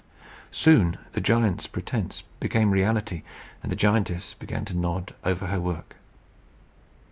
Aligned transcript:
Soon 0.49 0.97
the 1.11 1.21
giant's 1.21 1.67
pretence 1.67 2.23
became 2.39 2.71
reality, 2.71 3.21
and 3.61 3.71
the 3.71 3.75
giantess 3.75 4.33
began 4.33 4.65
to 4.65 4.75
nod 4.75 5.13
over 5.23 5.45
her 5.45 5.59
work. 5.59 5.95